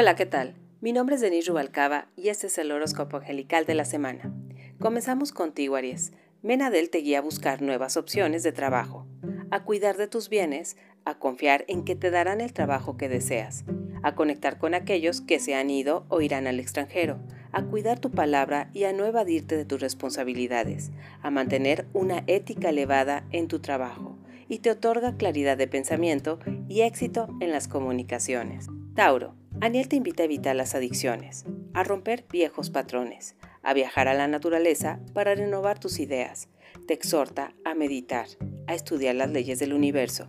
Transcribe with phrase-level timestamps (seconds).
[0.00, 0.54] Hola, ¿qué tal?
[0.80, 4.32] Mi nombre es Denise Rubalcaba y este es el horóscopo angelical de la semana.
[4.78, 6.12] Comenzamos contigo, Aries.
[6.40, 9.08] Menadel te guía a buscar nuevas opciones de trabajo,
[9.50, 13.64] a cuidar de tus bienes, a confiar en que te darán el trabajo que deseas,
[14.04, 17.18] a conectar con aquellos que se han ido o irán al extranjero,
[17.50, 20.92] a cuidar tu palabra y a no evadirte de tus responsabilidades,
[21.22, 24.16] a mantener una ética elevada en tu trabajo
[24.48, 26.38] y te otorga claridad de pensamiento
[26.68, 28.68] y éxito en las comunicaciones.
[28.94, 31.44] Tauro, Aniel te invita a evitar las adicciones,
[31.74, 36.48] a romper viejos patrones, a viajar a la naturaleza para renovar tus ideas.
[36.86, 38.28] Te exhorta a meditar,
[38.68, 40.28] a estudiar las leyes del universo.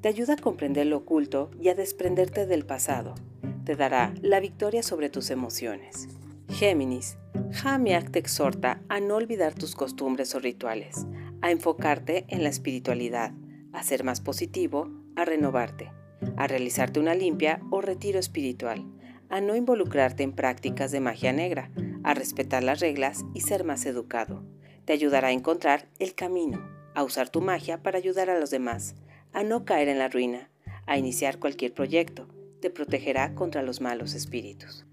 [0.00, 3.16] Te ayuda a comprender lo oculto y a desprenderte del pasado.
[3.64, 6.06] Te dará la victoria sobre tus emociones.
[6.48, 7.18] Géminis,
[7.50, 11.04] Jamiak te exhorta a no olvidar tus costumbres o rituales,
[11.40, 13.32] a enfocarte en la espiritualidad,
[13.72, 15.97] a ser más positivo, a renovarte
[16.36, 18.84] a realizarte una limpia o retiro espiritual,
[19.28, 21.70] a no involucrarte en prácticas de magia negra,
[22.02, 24.44] a respetar las reglas y ser más educado.
[24.84, 28.94] Te ayudará a encontrar el camino, a usar tu magia para ayudar a los demás,
[29.32, 30.50] a no caer en la ruina,
[30.86, 32.26] a iniciar cualquier proyecto.
[32.60, 34.86] Te protegerá contra los malos espíritus.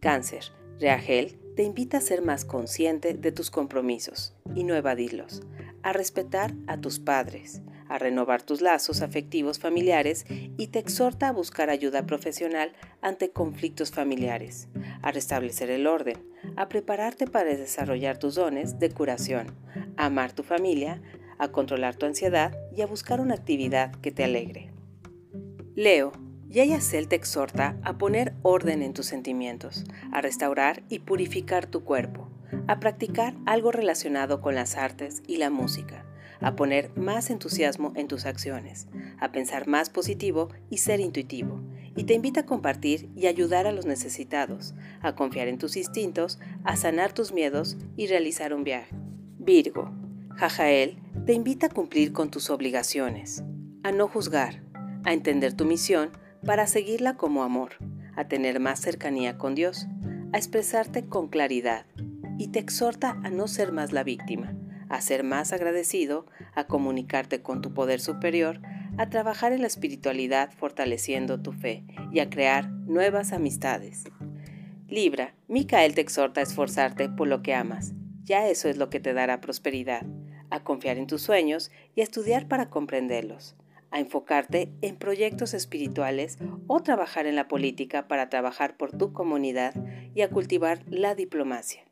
[0.00, 0.44] Cáncer.
[0.80, 5.42] Reagel te invita a ser más consciente de tus compromisos y no evadirlos,
[5.82, 10.24] a respetar a tus padres, a renovar tus lazos afectivos familiares
[10.56, 14.68] y te exhorta a buscar ayuda profesional ante conflictos familiares,
[15.02, 16.16] a restablecer el orden,
[16.56, 19.48] a prepararte para desarrollar tus dones de curación,
[19.98, 21.02] a amar tu familia,
[21.36, 24.70] a controlar tu ansiedad y a buscar una actividad que te alegre.
[25.74, 26.12] Leo,
[26.48, 32.30] Yayacel te exhorta a poner orden en tus sentimientos, a restaurar y purificar tu cuerpo,
[32.68, 36.06] a practicar algo relacionado con las artes y la música,
[36.42, 38.88] a poner más entusiasmo en tus acciones,
[39.20, 41.60] a pensar más positivo y ser intuitivo,
[41.94, 46.38] y te invita a compartir y ayudar a los necesitados, a confiar en tus instintos,
[46.64, 48.94] a sanar tus miedos y realizar un viaje.
[49.38, 49.92] Virgo,
[50.36, 53.44] Jajael te invita a cumplir con tus obligaciones,
[53.82, 54.62] a no juzgar,
[55.04, 56.10] a entender tu misión
[56.44, 57.72] para seguirla como amor,
[58.16, 59.86] a tener más cercanía con Dios,
[60.32, 61.86] a expresarte con claridad,
[62.38, 64.54] y te exhorta a no ser más la víctima,
[64.92, 68.60] a ser más agradecido, a comunicarte con tu poder superior,
[68.98, 71.82] a trabajar en la espiritualidad fortaleciendo tu fe
[72.12, 74.04] y a crear nuevas amistades.
[74.88, 77.94] Libra, Micael te exhorta a esforzarte por lo que amas.
[78.24, 80.04] Ya eso es lo que te dará prosperidad,
[80.50, 83.56] a confiar en tus sueños y a estudiar para comprenderlos,
[83.92, 89.74] a enfocarte en proyectos espirituales o trabajar en la política para trabajar por tu comunidad
[90.14, 91.84] y a cultivar la diplomacia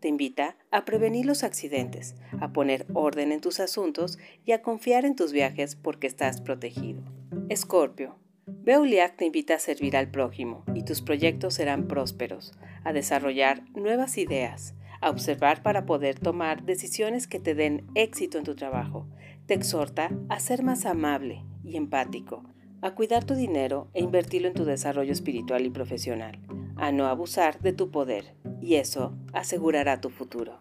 [0.00, 5.04] te invita a prevenir los accidentes, a poner orden en tus asuntos y a confiar
[5.04, 7.02] en tus viajes porque estás protegido.
[7.48, 12.52] Escorpio, Beuliac te invita a servir al prójimo y tus proyectos serán prósperos,
[12.82, 18.44] a desarrollar nuevas ideas, a observar para poder tomar decisiones que te den éxito en
[18.44, 19.06] tu trabajo.
[19.50, 22.44] Te exhorta a ser más amable y empático,
[22.82, 26.38] a cuidar tu dinero e invertirlo en tu desarrollo espiritual y profesional,
[26.76, 30.60] a no abusar de tu poder y eso asegurará tu futuro.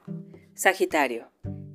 [0.55, 1.29] Sagitario,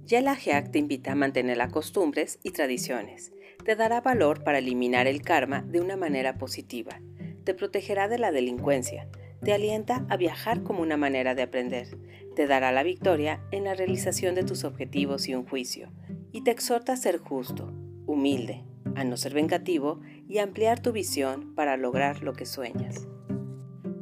[0.04, 3.32] Yelajeak te invita a mantener las costumbres y tradiciones.
[3.64, 7.00] Te dará valor para eliminar el karma de una manera positiva.
[7.44, 9.08] Te protegerá de la delincuencia.
[9.40, 11.96] Te alienta a viajar como una manera de aprender.
[12.34, 15.92] Te dará la victoria en la realización de tus objetivos y un juicio.
[16.34, 17.72] Y te exhorta a ser justo,
[18.06, 18.64] humilde,
[18.96, 23.06] a no ser vengativo y a ampliar tu visión para lograr lo que sueñas.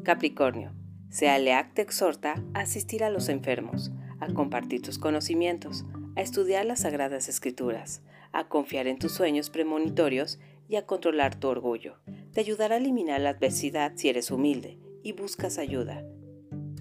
[0.02, 0.72] Capricornio,
[1.10, 5.84] Sealeac te exhorta a asistir a los enfermos, a compartir tus conocimientos,
[6.16, 8.00] a estudiar las sagradas escrituras,
[8.32, 11.98] a confiar en tus sueños premonitorios y a controlar tu orgullo.
[12.32, 16.02] Te ayudará a eliminar la adversidad si eres humilde y buscas ayuda.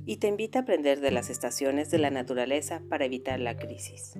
[0.05, 4.13] Y te invita a aprender de las estaciones de la naturaleza para evitar la crisis.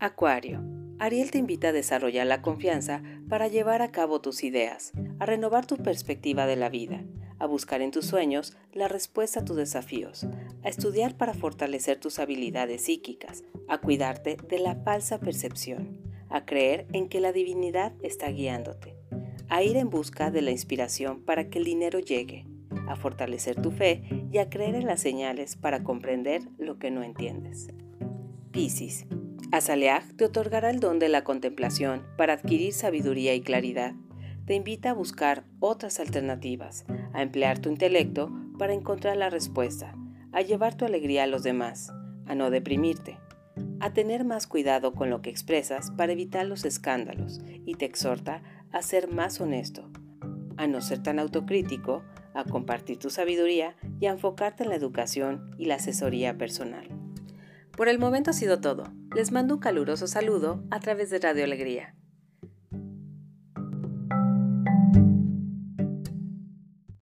[0.00, 0.62] Acuario.
[1.00, 5.66] Ariel te invita a desarrollar la confianza para llevar a cabo tus ideas, a renovar
[5.66, 7.02] tu perspectiva de la vida,
[7.40, 10.24] a buscar en tus sueños la respuesta a tus desafíos,
[10.62, 15.98] a estudiar para fortalecer tus habilidades psíquicas, a cuidarte de la falsa percepción,
[16.28, 18.94] a creer en que la divinidad está guiándote,
[19.48, 22.46] a ir en busca de la inspiración para que el dinero llegue,
[22.86, 27.02] a fortalecer tu fe y a creer en las señales para comprender lo que no
[27.02, 27.66] entiendes.
[28.52, 29.04] Piscis.
[29.50, 33.94] Azaleaj te otorgará el don de la contemplación para adquirir sabiduría y claridad
[34.48, 39.94] te invita a buscar otras alternativas, a emplear tu intelecto para encontrar la respuesta,
[40.32, 41.92] a llevar tu alegría a los demás,
[42.26, 43.18] a no deprimirte,
[43.80, 48.42] a tener más cuidado con lo que expresas para evitar los escándalos y te exhorta
[48.72, 49.90] a ser más honesto,
[50.56, 52.02] a no ser tan autocrítico,
[52.32, 56.97] a compartir tu sabiduría y a enfocarte en la educación y la asesoría personal.
[57.78, 58.92] Por el momento ha sido todo.
[59.14, 61.94] Les mando un caluroso saludo a través de Radio Alegría.